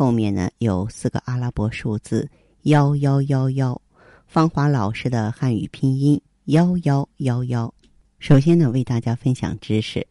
[0.00, 2.26] 后面呢有四个阿拉伯数字
[2.62, 3.78] 幺幺幺幺。
[4.26, 7.74] 芳华老师的汉语拼音幺幺幺幺。
[8.18, 10.06] 首先呢，为大家分享知识。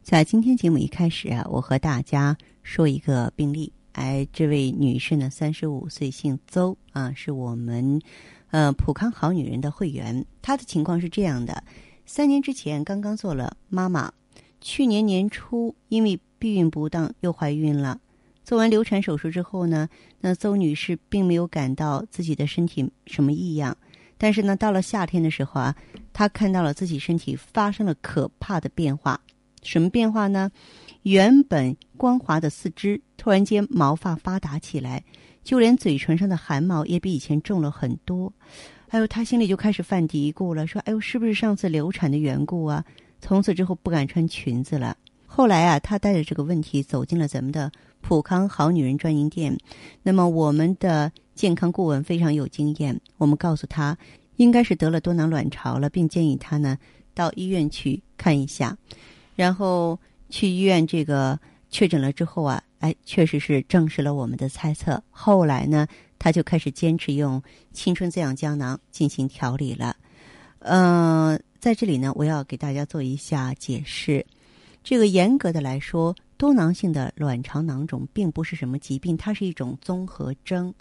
[0.00, 3.72] 在今天节目一开始啊，我和大家说一个病例。
[3.94, 8.00] 哎，这位女士呢，三十五岁，姓邹啊，是我们
[8.52, 10.24] 呃普康好女人的会员。
[10.40, 11.64] 她的情况是这样的：
[12.06, 14.12] 三年之前刚刚做了妈妈，
[14.60, 18.00] 去年年初因为避孕不当又怀孕了。
[18.44, 19.88] 做完流产手术之后呢，
[20.20, 23.76] 那邹女士并没有感到自己的身体什么异样，
[24.18, 25.76] 但是呢，到了夏天的时候啊，
[26.12, 29.20] 她看到了自己身体发生了可怕的变化。
[29.62, 30.50] 什么变化呢？
[31.02, 35.04] 原本光滑的四肢突然间毛发发达起来，
[35.44, 38.32] 就连嘴唇上的汗毛也比以前重了很多。
[38.88, 42.84] 哎呦，她心里就开始犯嘀咕了，说：“哎呦，是不是上次流产的缘故啊？”
[43.22, 44.96] 从此之后不敢穿裙子了。
[45.26, 47.70] 后来啊，她带着这个问题走进了咱们的
[48.02, 49.56] 普康好女人专营店。
[50.02, 53.96] 那么我们的健康顾问非常有经验，我们告诉她
[54.36, 56.76] 应该是得了多囊卵巢了，并建议她呢
[57.14, 58.76] 到医院去看一下。
[59.34, 61.38] 然后去医院这个
[61.70, 65.02] 确诊了之后啊，哎，确实是证实了我们的猜测。
[65.10, 65.86] 后来呢，
[66.18, 67.42] 他就开始坚持用
[67.72, 69.96] 青春滋养胶囊进行调理了。
[70.58, 74.24] 嗯，在这里呢，我要给大家做一下解释。
[74.84, 80.74] 这个严格的来说，多囊性的卵巢囊肿并不是什么疾病，它是一种综合征。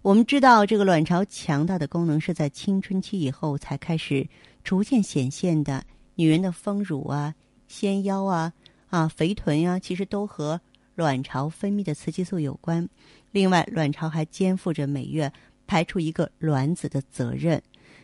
[0.00, 4.24] 我们知道，这个卵巢强大的功能是在青春期以后才开始
[4.62, 5.84] 逐渐显现的。
[6.14, 7.34] 女人的丰乳啊。
[7.66, 8.52] 纤腰啊
[8.90, 10.60] 啊，肥臀呀，其实都和
[10.94, 12.88] 卵巢分泌的雌激素有关。
[13.32, 15.32] 另外，卵巢还肩负着每月
[15.66, 17.60] 排出一个卵子的责任。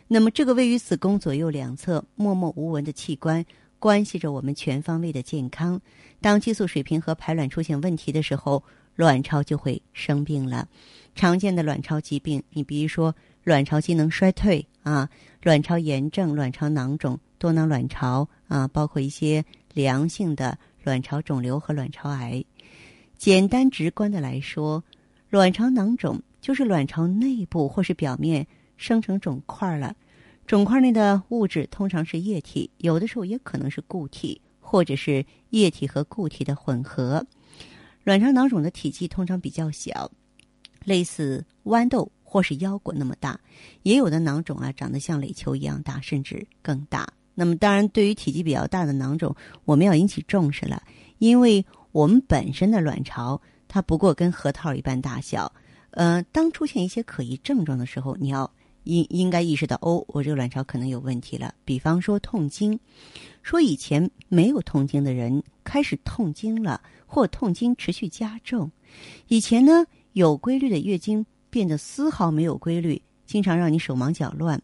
[0.09, 3.45] 那么，这个位于子宫左右两侧默默无闻的器官，
[3.79, 5.81] 关系着我们全方位的健康。
[6.21, 8.63] 当激素水平和排卵出现问题的时候，
[8.95, 10.67] 卵巢就会生病了。
[11.15, 15.09] 常见的卵巢疾病，你比如说卵巢机能衰退啊，
[15.41, 19.43] 卵巢炎症、卵巢囊肿、多囊卵巢啊，包括一些。
[19.75, 22.43] 良性的卵巢肿瘤和卵巢癌，
[23.19, 24.83] 简单直观的来说，
[25.29, 28.45] 卵巢囊肿就是卵巢内部或是表面
[28.77, 29.95] 生成肿块了。
[30.49, 37.23] 肿块内的物质通常是液体，有的时候也可能是固体，或者是液体和固体的混合。
[38.03, 40.09] 卵巢囊肿的体积通常比较小，
[40.83, 43.39] 类似豌豆或是腰果那么大，
[43.83, 47.07] 也有的囊肿啊长得像垒球一样大，甚至更大。
[47.35, 49.35] 那么，当然，对于体积比较大的囊肿，
[49.65, 50.81] 我们要引起重视了，
[51.19, 55.53] 因为我们本身的卵巢它不过跟核桃一般大小。
[55.91, 58.51] 呃，当出现一些可疑症状的时候，你要
[58.89, 61.53] 应应该意识到，哦，我这个卵巢可能有问题了。
[61.63, 62.79] 比方说痛经，
[63.43, 68.69] 说以前没有痛经的人开始痛经了，或痛经持续加重；
[69.27, 74.61] 以前呢有规律的月经变得丝毫没有规律，经常让你手忙脚乱。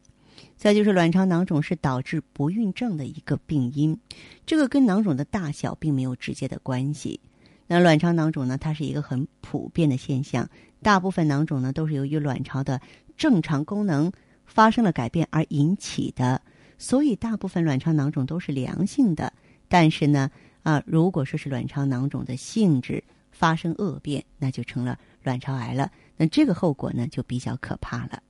[0.57, 3.97] 再就是卵巢囊肿是导致不孕症的一个病因，
[4.45, 7.19] 这个跟囊肿的大小并没有直接的关系。
[7.67, 10.47] 那卵巢囊肿呢，它是一个很普遍的现象，
[10.81, 12.79] 大部分囊肿呢都是由于卵巢的
[13.17, 14.11] 正常功能
[14.45, 16.41] 发生了改变而引起的，
[16.77, 19.33] 所以大部分卵巢囊肿都是良性的。
[19.67, 20.29] 但是呢，
[20.63, 28.21] 啊，如果说是卵巢囊肿的性质发生恶变，那就成了卵巢癌了，那这个后果呢就比较可怕了。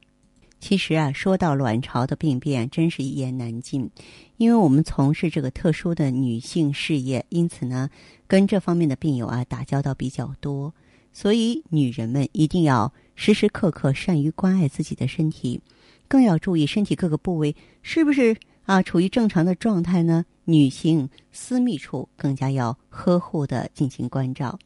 [0.60, 3.92] 其实啊，说到卵巢的病变，真是一言难尽。
[4.38, 7.90] 因为我们从事这个特殊的女性事业，因此呢，
[8.26, 10.74] 跟这方面的病友啊打交道比较多。
[11.18, 15.62] 所以，女人们一定要时时刻刻善于关爱自己的身体，
[16.10, 18.36] 更要注意身体各个部位是不是
[18.66, 20.26] 啊处于正常的状态呢？
[20.44, 24.60] 女性私密处更加要呵护的进行关照。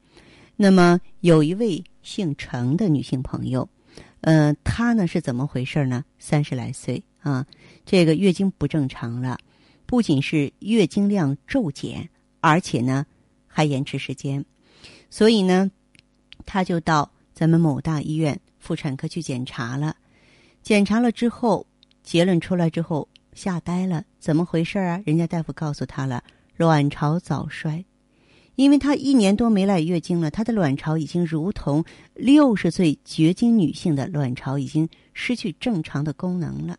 [0.56, 3.69] 那么，有一位姓程的女性朋友。
[4.22, 6.04] 呃，她呢是怎么回事呢？
[6.18, 7.46] 三十来岁啊，
[7.86, 9.38] 这个月经不正常了，
[9.86, 12.10] 不仅是月经量骤减，
[12.42, 13.06] 而且呢
[13.46, 14.44] 还延迟时间，
[15.12, 15.72] 所以呢，
[16.45, 19.95] 她就到咱们某大医院妇产科去检查了。
[20.62, 21.65] 检查了之后，
[22.03, 25.01] 结论出来之后吓呆了，怎么回事啊？
[25.06, 26.24] 人家大夫告诉她了，
[26.57, 27.86] 卵巢早衰，
[28.56, 31.83] 因为她一年多没来月经了，她的卵巢已经如同
[32.13, 36.77] 六十岁绝经女性的卵巢已经失去正常的功能了。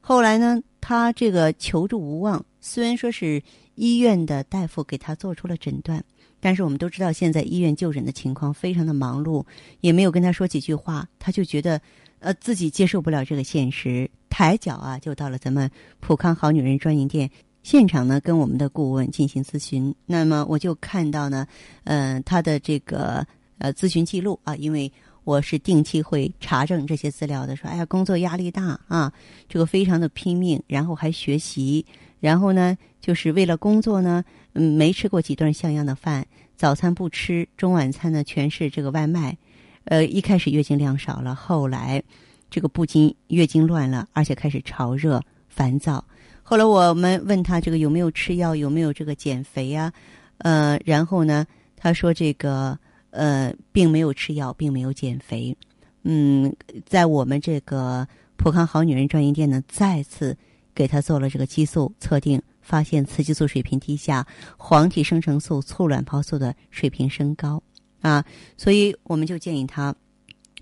[0.00, 3.42] 后来呢，她这个求助无望，虽然说是
[3.74, 6.02] 医院的大夫给她做出了诊断，
[6.42, 9.44] 但是我们都知道现在医院就诊的情况非常的忙碌，
[9.80, 11.80] 也没有跟他说几句话，他就觉得
[12.18, 17.30] 呃自己接受不了这个现实，抬脚啊就到了咱们普康好女人专营店。
[17.62, 19.94] 现场呢，跟我们的顾问进行咨询。
[20.04, 21.46] 那么我就看到呢，
[21.84, 23.24] 呃，他的这个
[23.58, 24.92] 呃咨询记录啊，因为
[25.24, 27.54] 我是定期会查证这些资料的。
[27.56, 29.12] 说，哎呀，工作压力大啊，
[29.48, 31.84] 这个非常的拼命，然后还学习，
[32.20, 34.24] 然后呢，就是为了工作呢，
[34.54, 36.26] 嗯，没吃过几顿像样的饭，
[36.56, 39.36] 早餐不吃，中晚餐呢全是这个外卖。
[39.84, 42.02] 呃，一开始月经量少了，后来
[42.50, 46.04] 这个不仅月经乱了，而且开始潮热、烦躁。
[46.42, 49.92] 后来我们问他这个有没有吃药，有没有这个减肥啊？
[50.38, 51.46] 呃，然后呢，
[51.76, 52.78] 他说这个
[53.12, 55.56] 呃，并没有吃药，并没有减肥。
[56.02, 56.52] 嗯，
[56.84, 58.06] 在我们这个
[58.36, 60.36] 普康好女人专营店呢，再次
[60.74, 64.26] 给她做了这个激素测定，发现雌激素水平低下，
[64.56, 67.62] 黄体生成素、促卵泡素的水平升高
[68.00, 68.24] 啊，
[68.56, 69.94] 所以我们就建议她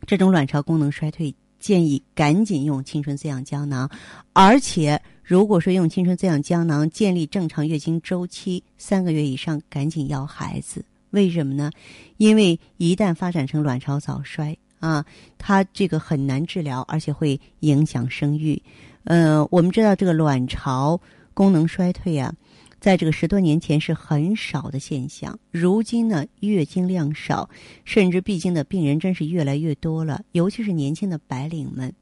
[0.07, 1.35] 这种卵巢功能衰退。
[1.59, 3.91] 建议赶紧用青春滋养胶囊，
[4.33, 10.83] 而且如果说用青春滋养胶囊建立正常月经周期三个月以上，赶紧要孩子。
[11.11, 11.71] 为什么呢？
[12.17, 15.05] 因为一旦发展成卵巢早衰啊，
[15.39, 18.63] 它这个很难治疗，而且会影响生育。
[19.05, 21.01] 呃，我们知道这个卵巢
[21.35, 22.35] 功能衰退啊。
[22.79, 27.51] 在这个十多年前是很少的现象，如今呢，月经量少，
[27.85, 30.23] 甚至闭经的病人真是越来越多了。
[30.33, 31.93] 尤其是年轻的白领们，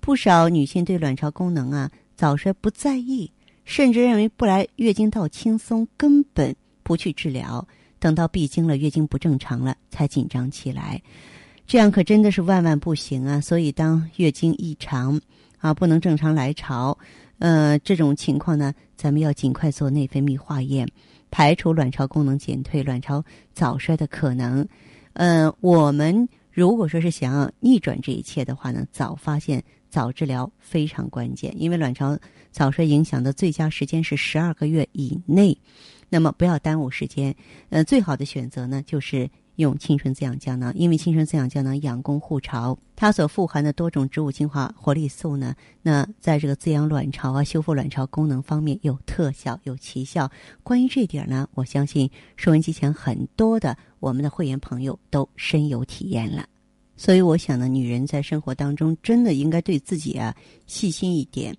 [0.00, 3.32] 不少女性对卵巢功能啊早衰不在意，
[3.64, 7.66] 甚至认为不来月经倒轻松，根本不去治疗。
[7.98, 11.00] 等到闭经了，月经不正常了，才紧张起来。
[11.66, 13.40] 这样可真的是万万不行啊！
[13.40, 15.20] 所以，当月经异常
[15.58, 16.96] 啊，不能正常来潮。
[17.38, 20.88] 呃，这种情况呢，咱们要尽快做内分泌化验，
[21.30, 23.22] 排除卵巢功能减退、卵巢
[23.52, 24.66] 早衰的可能。
[25.12, 31.54] 呃，我们如果说是想要逆转这一切的话呢，早发现、早治疗非常关键。
[31.60, 32.18] 因为卵巢
[32.50, 35.56] 早衰影响的最佳时间是十二个月以内，
[36.08, 37.34] 那么不要耽误时间。
[37.70, 39.28] 呃，最好的选择呢，就是。
[39.58, 45.52] 用青春滋养胶囊，因为青春滋养胶囊养功护巢，它所富含的多种植物精华活力素呢，
[45.82, 50.30] 那在这个滋养卵巢啊、修复卵巢功能方面有特效、有奇效。
[50.62, 56.46] 关于这点呢，我相信收音机前很多的我们的会员朋友都深有体验了。
[56.96, 60.32] 所以我想呢，女人在生活当中真的应该对自己啊
[60.68, 61.52] 细心一点。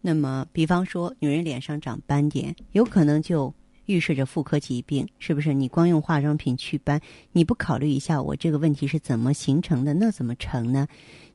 [0.00, 3.54] 那么，比方说，女人脸上长斑点，有可能就。
[3.86, 5.54] 预示着妇科疾病，是不是？
[5.54, 7.00] 你光用化妆品祛斑，
[7.32, 9.94] 你不考虑一下我这个问题是怎么形成的？
[9.94, 10.86] 那怎么成呢？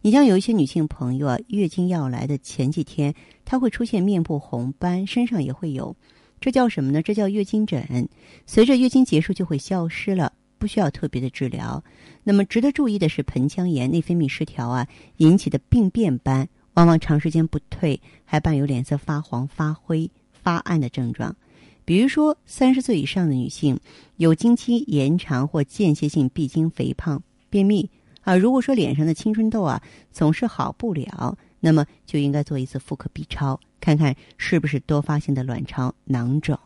[0.01, 3.13] 你像有一些女性朋友啊，月经要来的前几天，
[3.45, 5.95] 她会出现面部红斑，身上也会有，
[6.39, 7.01] 这叫什么呢？
[7.01, 8.09] 这叫月经疹。
[8.45, 11.83] 随着月经结束就会消失了，不需要特别的治疗。
[12.23, 14.87] 那么值得注意的是，盆腔炎、内分泌失调啊
[15.17, 21.35] 引起的病变斑，往往长时间不退，还伴有脸色发黄、发灰、发暗的症状。
[21.83, 23.79] 比如说，三十岁以上的女性
[24.17, 27.89] 有经期延长或间歇性闭经、肥胖、便秘
[28.21, 28.35] 啊。
[28.35, 36.57] 如果说脸上的青春痘啊总是好不了，那么就应该做一次妇科 B 超，看看是不是多发性的卵巢囊肿。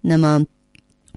[0.00, 0.46] 那么，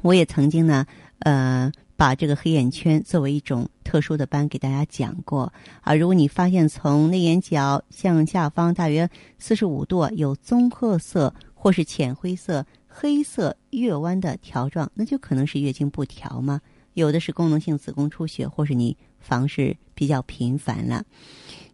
[0.01, 0.85] 我也曾经呢，
[1.19, 5.93] 呃，把这个黑眼圈作为一种特殊的斑给大家讲过啊。
[5.93, 12.65] 如果你发现从内眼角向下方大约四十五度有棕褐色或是浅灰色。
[12.99, 16.59] 黑色月弯的条状，那就可能是月经不调吗？
[16.95, 21.05] 有的是功能性子宫出血，或是你房事比较频繁了。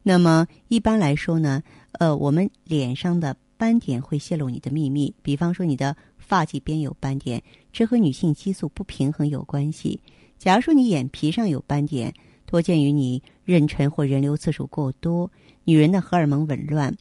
[0.01, 1.63] 那么一般来说呢，
[1.94, 5.15] 呃，我们脸上的斑点会泄露你的秘密。
[5.22, 10.01] 比方说你的发际边有斑点，这和女性激素不平衡有关系。
[10.38, 12.13] 假如说你眼皮上有斑点，
[12.46, 15.32] 多见于你妊娠或人流次数过多，
[15.63, 16.94] 女人的荷尔蒙紊乱。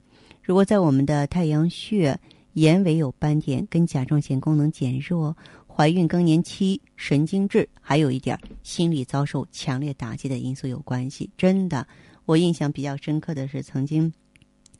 [0.44, 2.16] 如果在我们的太阳穴。
[2.54, 11.30] 眼尾有斑点，跟甲状腺功能减弱、怀孕更年期、神经质，还有一点心理遭受强烈打击的因素有关系。
[11.36, 11.86] 真的，
[12.26, 14.12] 我印象比较深刻的是，曾经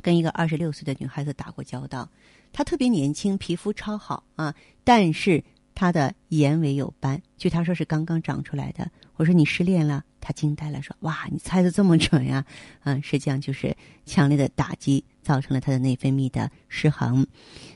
[0.02, 2.10] 跟一个二十六岁的女孩子打过交道，
[2.52, 5.42] 她特别年轻，皮肤超好啊，但是
[5.74, 8.90] 她的眼尾有斑，据她说是刚刚长出来的。
[9.16, 12.44] 我说你失恋了，他惊呆了，说哇，你猜的这么准呀？
[12.84, 13.76] 嗯，实际上就是
[14.06, 17.26] 强烈的打击造成了他的内分泌的失衡。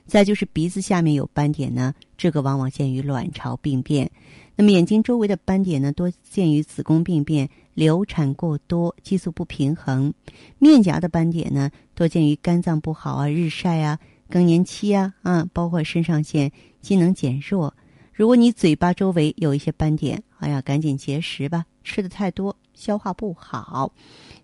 [0.06, 4.10] 再就是鼻子下面有斑点呢，这个往往见于卵巢病变。
[4.56, 10.12] 那么眼睛周围的斑点呢，多见于子宫病变、流产过多、激素不平衡。
[10.58, 13.98] 面颊的斑点呢，多见于肝脏不好啊、日晒啊、
[14.30, 16.50] 更年期啊啊，包括肾上腺
[16.80, 17.74] 机能减弱。
[18.16, 23.92] 如果你嘴巴周围有一些斑点，哎呀，赶紧节食吧，吃的太多，消化不好。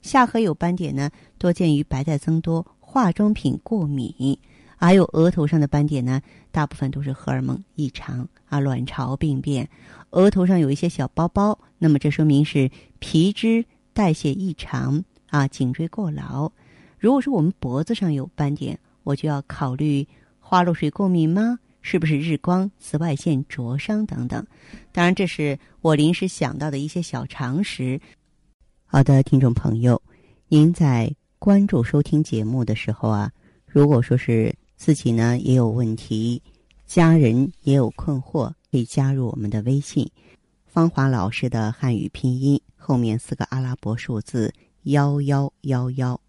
[0.03, 4.39] 下颌有斑点呢，多见于白带增多、化妆品过敏，
[4.77, 9.67] 还有额头上的斑点呢，大部分都是荷尔蒙异常啊、卵巢病变。
[10.11, 13.65] 额头上有一些小包包，那么这说明是皮脂
[13.95, 16.53] 代谢异常啊，颈椎过劳。
[16.99, 20.07] 如果说我们脖子上有斑点，我就要考虑
[20.41, 21.59] 花露水过敏吗？
[21.83, 24.47] 是不是日光、紫外线灼伤等等？
[24.93, 28.01] 当然，这是我临时想到的一些小常识。
[28.87, 30.01] 好的，听众朋友，
[30.49, 33.31] 您在关注收听节目的时候啊，
[33.67, 36.41] 如果说是自己呢也有问题，
[36.87, 40.09] 家人也有困惑，可以加入我们的微信
[40.67, 44.53] “芳华老师的汉语拼音”后面四个阿拉伯数字
[44.85, 46.21] 幺幺幺幺，“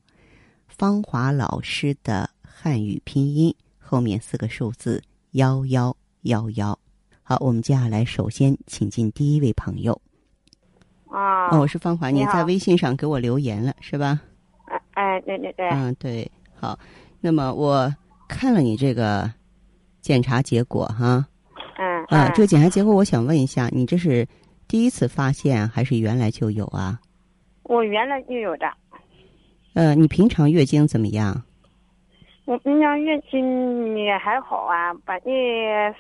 [0.68, 5.04] 芳华老师的汉语拼音”后面四个数字。
[5.34, 6.78] 幺幺幺幺，
[7.24, 10.00] 好，我们接下来首先请进第一位朋友。
[11.10, 14.22] 啊，哦，我是芳华，你在微信上给我留言了是吧？
[14.68, 15.68] 哎哎，对对对。
[15.70, 16.78] 嗯，对，好，
[17.20, 17.92] 那么我
[18.28, 19.28] 看了你这个
[20.02, 21.26] 检查结果哈。
[21.80, 22.04] 嗯。
[22.10, 24.28] 啊，这个检查结果，我想问一下，你这是
[24.68, 27.02] 第一次发现还是原来就有啊？
[27.64, 28.72] 我原来就有的。
[29.74, 31.42] 呃，你平常月经怎么样？
[32.46, 35.32] 我平常月经也还好啊，反正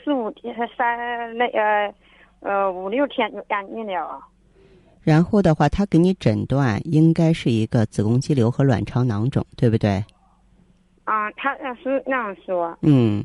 [0.03, 1.93] 四五天、三那呃
[2.41, 4.21] 呃五六天就干净了。
[5.01, 10.03] 然后的话，他给你诊断应该是一个子宫肌瘤和卵巢囊肿，对不对？
[11.05, 12.77] 啊，他那是那样说。
[12.81, 13.23] 嗯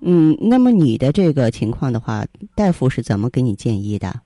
[0.00, 2.24] 嗯，那么你的这个情况的话，
[2.54, 4.20] 大夫是怎么给你建议的？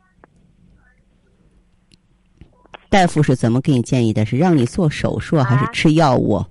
[2.88, 4.24] 大夫是怎么给你建议的？
[4.24, 6.44] 是让你做手术还是吃药物？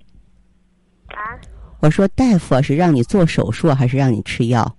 [1.81, 4.75] 我说大夫是让你做手术还是让你吃药？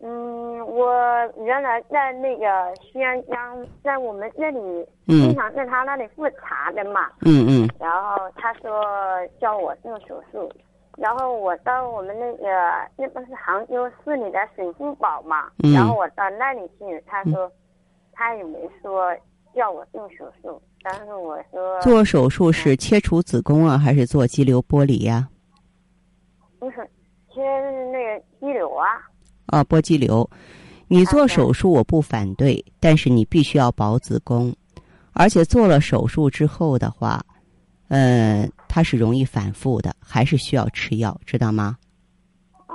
[0.00, 0.94] 嗯，我
[1.44, 2.44] 原来在那个
[2.80, 7.10] 西安江，在我们那里经常在他那里复查的嘛。
[7.22, 7.68] 嗯嗯。
[7.80, 8.70] 然后他说
[9.40, 10.48] 叫我做手术，
[10.96, 12.46] 然后我到我们那个
[12.96, 17.50] 那不是杭州市里的省妇保嘛，嗯然后我到那里去，他说
[18.12, 19.12] 他也没说
[19.56, 25.28] 叫我做手术，但是我说做手术是切除子宫啊，还是做肌瘤剥离呀？
[26.64, 26.76] 不是，
[27.28, 27.42] 切
[27.92, 28.88] 那个肌瘤啊！
[29.44, 30.26] 啊，剥肌瘤，
[30.88, 34.50] 你做手术我不反对，但是你必须要保子宫，
[35.12, 37.22] 而且做了手术之后的话，
[37.88, 41.76] 呃，它是容易反复的，还是需要吃药，知道吗？
[42.64, 42.72] 啊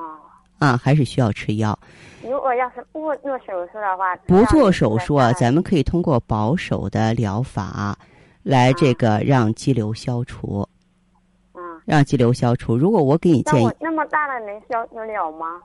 [0.60, 1.78] 啊，还是需要吃药。
[2.22, 7.98] 如果要是不做手术的话，不做手术啊，咱们可以通过保守的疗法
[8.44, 10.64] 来这个让肌瘤消除。
[11.90, 12.78] 让肌瘤消除。
[12.78, 15.60] 如果我给你建议，那么大了能消得了吗？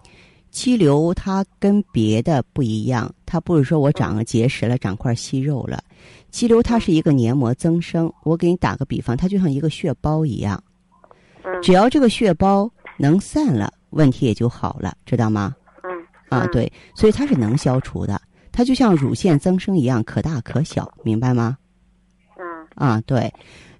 [0.50, 5.82] 肌瘤它跟别的不一样，它不是说我长了结石了，长块息肉了。
[6.30, 8.10] 肌瘤它是一个黏膜增生。
[8.22, 10.62] 我给你打个比方，它就像一个血包一样。
[11.42, 11.60] 嗯。
[11.60, 15.54] 只要这个血包能散了，问题也就好了，知道吗？
[15.82, 15.90] 嗯。
[16.30, 18.18] 啊，对，所以它是能消除的。
[18.50, 21.58] 它就像乳腺增生一样，可大可小，明白吗？
[22.38, 22.44] 嗯。
[22.76, 23.30] 啊，对。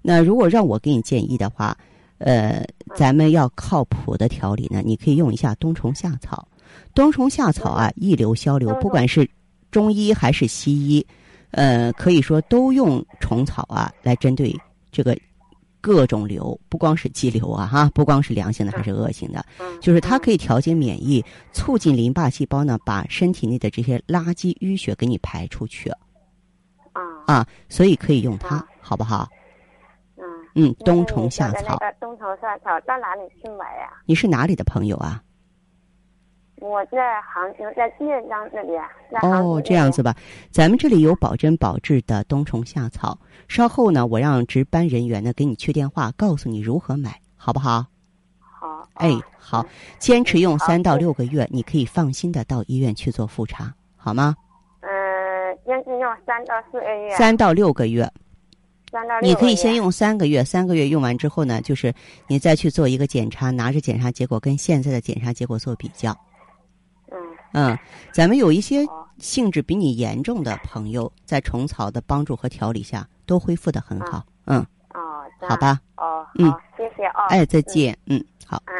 [0.03, 1.75] 那如果让我给你建议的话。
[2.17, 6.47] 呃，咱们要靠谱的调理呢，你可以用一下冬虫夏草。
[6.93, 9.29] 冬虫夏草啊，益瘤消瘤，不管是
[9.69, 11.05] 中医还是西医，
[11.51, 14.55] 呃，可以说都用虫草啊来针对
[14.91, 15.17] 这个
[15.81, 19.45] 各种瘤，不光是肌瘤啊，哈，不光是良性的还是恶性的，
[19.81, 25.89] 就是它可以调节免疫，促进淋巴细胞呢把身体内的这些垃圾淤血给你排出去。
[25.89, 25.97] 啊
[27.27, 29.27] 啊，所以可以用它，好不好？
[30.55, 31.77] 嗯，冬虫夏草。
[31.99, 33.91] 冬虫夏草到哪里去买呀？
[34.05, 35.21] 你是哪里的朋友啊？
[36.61, 38.71] 我在杭州，在晋江这里。
[39.21, 40.15] 哦，这样子吧，
[40.49, 43.19] 咱们这里有保真保质的冬虫夏草。
[43.49, 47.85] 稍后呢，我让值班人员呢给你去电话，告诉你如何买，好不好？
[48.39, 48.87] 好。
[48.93, 49.65] 哎，好，
[49.99, 54.33] 坚持用三到六个月，你可以放心的到医院去做复查，好吗？
[54.79, 54.89] 嗯，
[55.65, 57.09] 坚持用三到四个月。
[57.11, 58.09] 三到六个月。
[59.21, 61.93] 你可以先用三个月，三个月用完之后呢，就是
[62.27, 66.11] 你再去做一个检查，拿着检查结果跟现在的检查结果做比较。
[67.11, 67.17] 嗯。
[67.53, 67.79] 嗯，
[68.13, 68.85] 咱们有一些
[69.17, 74.25] 性质比你严重的朋友，在虫草的帮助和调理下，都恢复的很好。
[74.45, 74.59] 嗯。
[74.93, 74.99] 哦。
[75.47, 75.79] 好吧。
[75.97, 76.25] 哦。
[76.37, 76.53] 嗯。
[76.77, 77.25] 谢谢啊。
[77.29, 77.97] 哎，再见。
[78.05, 78.61] 嗯，好。
[78.67, 78.73] 嗯。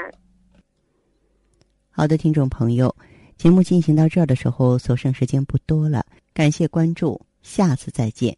[1.91, 2.93] 好的，听众朋友，
[3.37, 6.05] 节目进行到这儿的时候，所剩时间不多了。
[6.33, 8.35] 感谢关注，下次再见。